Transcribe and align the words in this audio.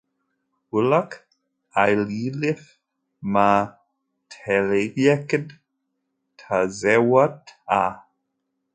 Ulac 0.77 1.11
aɣilif 1.81 2.63
ma 3.31 3.47
tɣelqeḍ 4.29 5.47
tazewwut-a? 6.39 7.83